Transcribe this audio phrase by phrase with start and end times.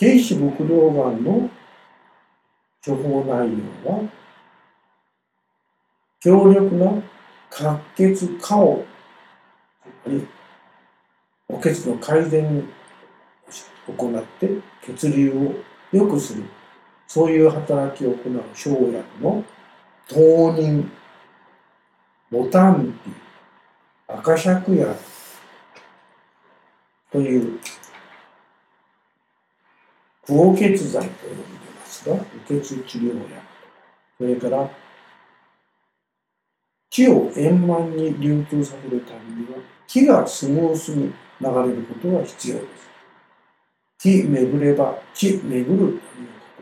[0.00, 1.50] 原子木量がんの
[2.86, 3.48] 処方内
[3.84, 4.08] 容は、
[6.20, 7.02] 強力な
[7.50, 8.84] 滑血化を、
[11.48, 12.58] お血の改善
[13.88, 14.48] を行って
[14.82, 16.44] 血流を良くする、
[17.08, 19.44] そういう働きを行う生薬の
[20.06, 20.88] 当人、
[22.30, 23.10] ボタンピ、
[24.06, 24.96] 赤芍薬
[27.10, 27.58] という
[30.28, 31.42] 高血剤と呼んで
[31.80, 32.14] ますが、
[32.50, 33.42] 輸血治療薬。
[34.18, 34.70] それから、
[36.90, 42.90] 気を円満に流通させるためには、気がスムースに流れることが必要です。
[43.98, 45.98] 気巡れば気巡るという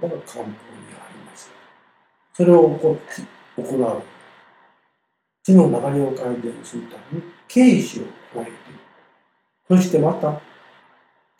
[0.00, 0.54] 言葉が漢方に
[1.00, 1.50] あります。
[2.34, 4.02] それを行う。
[5.42, 8.04] 気の流れを改善するために、軽視を
[8.34, 8.52] 加えて、
[9.68, 10.38] そしてまた、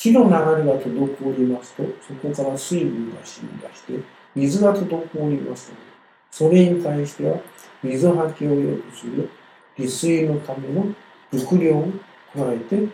[0.05, 0.37] 気の流れ
[0.71, 5.83] が滞りますと、そこから水分が染み出して、水が滞りますので、
[6.31, 7.41] それに対しては、
[7.83, 9.31] 水はきを良くする
[9.79, 10.95] 利水のための
[11.33, 11.91] 伏量を
[12.35, 12.87] 加えて、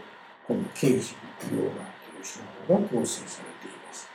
[0.47, 4.09] この軽視伏量がという手法が構成されています。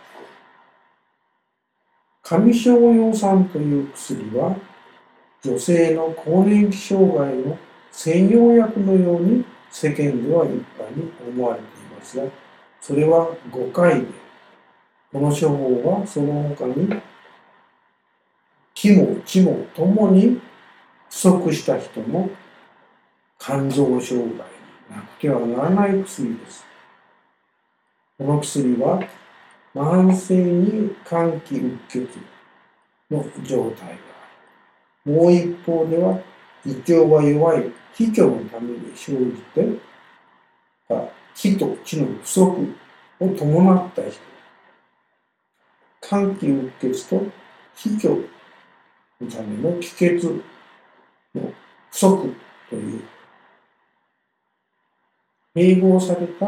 [2.24, 4.56] 上昇用酸という薬は、
[5.44, 7.58] 女性の更年期障害の
[7.92, 12.45] 専用薬のように世間では一般に思われていますが、
[12.86, 14.08] それは5回で、
[15.12, 16.88] この処方はその他に、
[18.76, 20.40] 気も血もともに
[21.10, 22.30] 不足した人も
[23.40, 24.36] 肝臓障害に
[24.96, 26.64] なくてはならない薬です。
[28.20, 29.02] この薬は
[29.74, 32.08] 慢性に肝気鬱血
[33.10, 36.20] の状態があるもう一方では
[36.64, 39.96] 胃腸が弱い気虚のために生じて
[41.36, 42.76] 気と気の不足
[43.20, 44.20] を伴った人、
[46.02, 47.26] 肝気鬱血と
[47.76, 48.16] 気虚
[49.22, 50.26] のための気血
[51.36, 51.54] の
[51.92, 52.36] 不足
[52.70, 53.02] という、
[55.56, 56.48] 併合された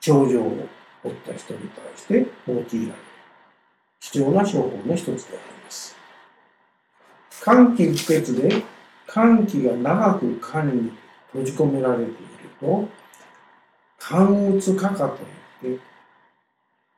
[0.00, 0.68] 症状を
[1.02, 2.94] 負った人に対して用いられる
[4.00, 5.96] 貴重な処方の一つであります。
[7.42, 8.62] 肝気鬱血で
[9.10, 10.92] 肝気が長く肝に
[11.32, 12.33] 閉じ込められている
[12.64, 12.88] と、
[13.98, 15.22] 肝鬱化下と
[15.66, 15.82] いって、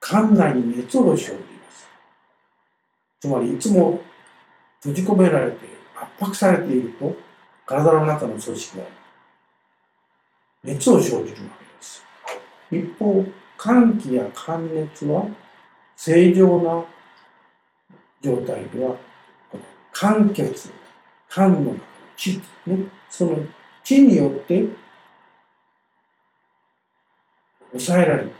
[0.00, 1.38] 肝内に熱を生じま
[1.70, 1.88] す。
[3.20, 4.00] つまり、いつも
[4.80, 5.58] 閉じ込められて
[5.96, 7.16] 圧迫されていると、
[7.66, 8.84] 体の中の組織が
[10.62, 11.42] 熱を生じるわけで
[11.80, 12.04] す。
[12.70, 13.24] 一方、
[13.58, 15.26] 肝気や肝熱は
[15.96, 16.84] 正常な
[18.20, 18.96] 状態では、
[19.92, 20.70] 肝血、
[21.28, 21.78] 肝の中の
[22.16, 22.78] 血、ね、
[23.08, 23.38] その
[23.82, 24.64] 血によって
[27.72, 28.30] 抑えられて、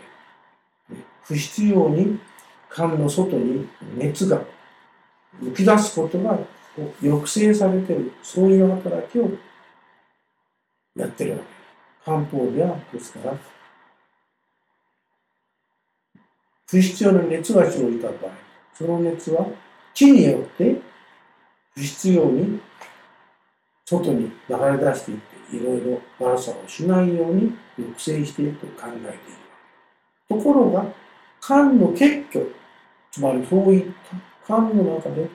[1.23, 2.19] 不必要に
[2.73, 4.43] 肝の外に熱が
[5.43, 6.39] 浮き出すことが
[7.01, 9.31] 抑制されている、そういう働きを
[10.95, 11.45] やってるわけ。
[12.05, 13.37] 漢方では、ですから、
[16.69, 18.33] 不必要な熱が生じた場合、
[18.75, 19.47] その熱は
[19.95, 20.81] 地によって
[21.75, 22.61] 不必要に
[23.85, 29.19] 外に流れ出していって、いろいろ悪さをしないように抑制していると考えている。
[30.29, 30.87] ところが、
[31.41, 32.47] 肝の結虚、
[33.11, 35.29] つまりそういった肝の中で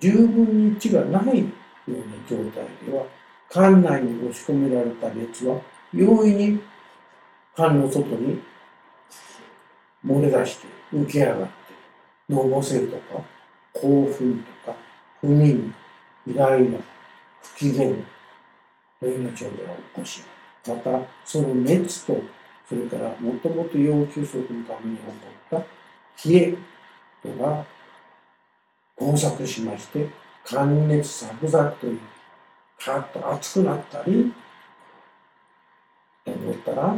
[0.00, 1.44] 十分に血がないよ
[1.86, 1.96] うな
[2.28, 3.04] 状態では、
[3.50, 5.60] 肝内に押し込められた熱は
[5.92, 6.60] 容易に
[7.56, 8.40] 肝の外に
[10.04, 11.50] 漏れ出して浮き上がって、
[12.28, 13.22] 脳母性とか
[13.72, 14.76] 興奮とか
[15.20, 15.74] 不眠、
[16.26, 16.78] イライラ、
[17.42, 17.92] 不機嫌
[19.00, 19.56] のような症状を起
[19.94, 20.22] こし、
[20.66, 22.20] またその熱と
[22.68, 25.02] それからもともと要求するために起
[25.50, 25.62] こっ
[26.22, 26.54] た冷え
[27.22, 27.66] とが
[29.00, 30.08] 交錯しまして、
[30.44, 32.00] 寒熱錯雑という、
[32.78, 34.32] カーッと熱くなったり、
[36.24, 36.94] と思ったら、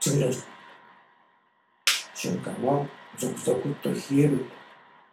[0.00, 0.32] 次の
[2.14, 2.86] 瞬間は
[3.18, 4.46] 続々と冷える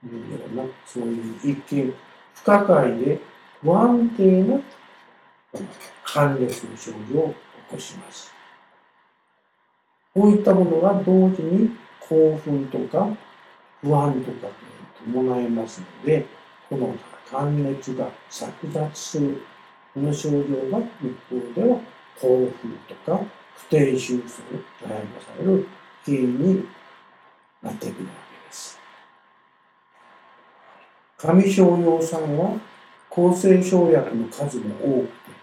[0.01, 1.93] というような、そういう一見
[2.35, 3.19] 不可解で
[3.61, 4.59] 不安定な
[6.03, 8.31] 寒熱の症状を起こします。
[10.13, 11.69] こういったものが同時に
[11.99, 13.07] 興奮とか
[13.81, 14.47] 不安とか
[15.05, 16.25] に伴いますので、
[16.69, 19.41] この寒熱が錯雑する、
[19.93, 20.37] この症状
[20.71, 21.79] が一方では
[22.19, 23.23] 興奮とか
[23.55, 24.23] 不定収縮、
[24.81, 25.67] 悩まされる
[26.05, 26.67] 原因に
[27.61, 28.79] なっていくわけです。
[31.17, 32.59] 上昇用酸は
[33.09, 35.38] 抗生生薬の数も多くて、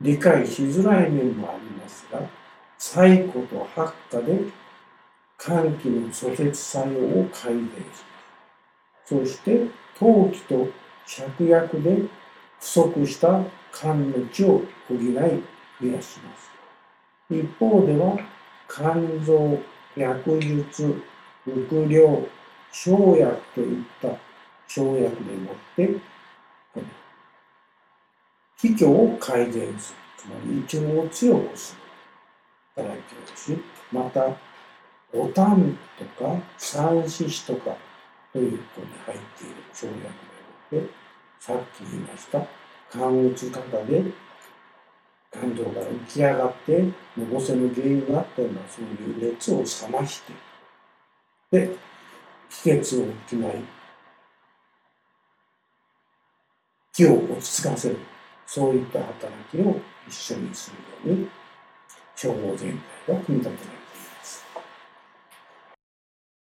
[0.00, 2.20] 理解しづらい面もありますが、
[2.78, 4.44] 最古と八花で
[5.36, 8.04] 寒気の阻絶作用を改善します。
[9.06, 9.66] そして
[9.98, 10.68] 陶器と
[11.06, 12.02] 芍薬で
[12.60, 13.42] 不足した
[13.72, 15.12] 肝の血を補い
[15.80, 16.50] 増やします。
[17.30, 18.18] 一方では
[18.68, 19.58] 肝臓、
[19.96, 20.94] 薬術、
[21.44, 22.28] 伏量、
[22.70, 24.08] 生薬といった
[24.66, 25.96] 生薬でもって
[28.60, 29.98] 気虚を改善する。
[30.16, 31.76] つまり胃腸を強くす
[32.76, 32.82] る。
[32.84, 33.58] 働きをし、
[33.92, 34.26] また、
[35.12, 37.76] おたんとか三四子とか
[38.32, 40.00] ということに入っている生薬
[40.70, 40.92] でもって、
[41.40, 42.46] さっき言いました、
[42.90, 44.04] 肝打つ方で
[45.30, 46.82] 肝臓が浮き上がって
[47.16, 50.32] のぼせの原因があったようなそういう熱を冷まして
[51.52, 51.76] で
[52.48, 53.14] 気血を補い
[56.94, 57.98] 気を落ち着かせる
[58.48, 59.78] そういった働きを
[60.08, 60.72] 一緒にす
[61.04, 61.28] るように
[62.16, 63.77] 消防全体が組み立てられ